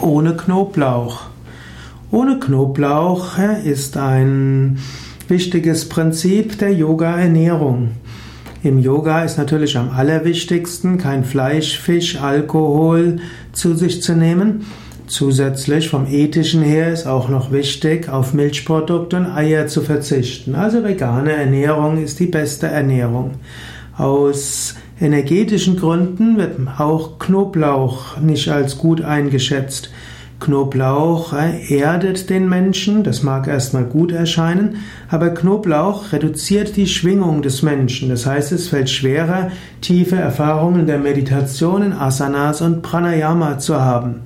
[0.00, 1.22] ohne Knoblauch.
[2.10, 4.78] Ohne Knoblauch ist ein
[5.28, 7.90] wichtiges Prinzip der Yoga-Ernährung.
[8.62, 13.18] Im Yoga ist natürlich am allerwichtigsten, kein Fleisch, Fisch, Alkohol
[13.52, 14.66] zu sich zu nehmen.
[15.06, 20.56] Zusätzlich vom ethischen her ist auch noch wichtig, auf Milchprodukte und Eier zu verzichten.
[20.56, 23.34] Also vegane Ernährung ist die beste Ernährung.
[23.96, 29.90] Aus energetischen Gründen wird auch Knoblauch nicht als gut eingeschätzt.
[30.38, 34.76] Knoblauch erdet den Menschen, das mag erstmal gut erscheinen,
[35.08, 38.10] aber Knoblauch reduziert die Schwingung des Menschen.
[38.10, 44.22] Das heißt, es fällt schwerer, tiefe Erfahrungen der Meditation in Asanas und Pranayama zu haben.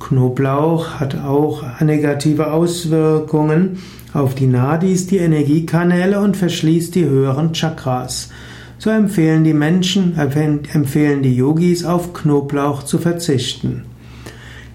[0.00, 3.78] Knoblauch hat auch negative Auswirkungen
[4.14, 8.30] auf die Nadis, die Energiekanäle und verschließt die höheren Chakras.
[8.78, 13.84] So empfehlen die Menschen, empfehlen die Yogis auf Knoblauch zu verzichten.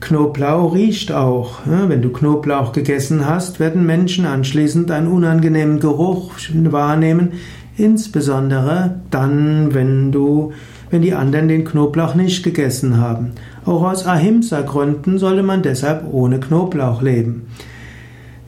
[0.00, 1.58] Knoblauch riecht auch.
[1.66, 7.32] Wenn du Knoblauch gegessen hast, werden Menschen anschließend einen unangenehmen Geruch wahrnehmen,
[7.76, 10.52] insbesondere dann, wenn du,
[10.90, 13.32] wenn die anderen den Knoblauch nicht gegessen haben.
[13.66, 17.46] Auch aus Ahimsa-Gründen sollte man deshalb ohne Knoblauch leben.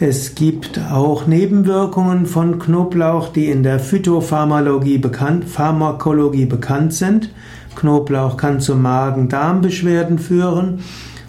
[0.00, 7.30] Es gibt auch Nebenwirkungen von Knoblauch, die in der Phytopharmakologie bekannt, Pharmakologie bekannt sind.
[7.76, 10.80] Knoblauch kann zu Magen-Darm-Beschwerden führen.